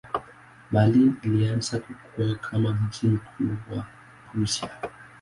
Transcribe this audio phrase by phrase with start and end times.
[0.71, 3.85] Berlin ilianza kukua kama mji mkuu wa
[4.31, 4.69] Prussia.